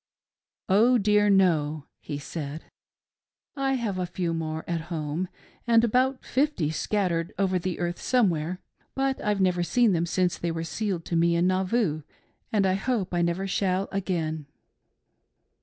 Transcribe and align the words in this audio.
"Oh 0.67 0.97
dear 0.97 1.29
no," 1.29 1.85
he 1.99 2.17
said," 2.17 2.63
I 3.55 3.73
have 3.73 3.99
a 3.99 4.07
few 4.07 4.33
more 4.33 4.63
at 4.67 4.81
home, 4.89 5.27
and 5.67 5.83
about 5.83 6.25
fifty 6.25 6.71
scattered 6.71 7.35
over 7.37 7.59
the 7.59 7.77
earth 7.77 8.01
somewhere; 8.01 8.61
but 8.95 9.21
I've 9.23 9.41
never 9.41 9.61
seen 9.61 9.93
them 9.93 10.07
since 10.07 10.39
they 10.39 10.49
were 10.49 10.63
sealed 10.63 11.05
to 11.05 11.15
me 11.15 11.35
in 11.35 11.45
Nauvoo, 11.45 12.01
and 12.51 12.65
I 12.65 12.73
hope 12.73 13.13
I 13.13 13.21
never 13.21 13.45
shall 13.45 13.87
again." 13.91 14.47